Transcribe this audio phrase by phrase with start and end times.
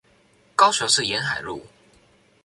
[0.55, 1.63] 高雄市沿海路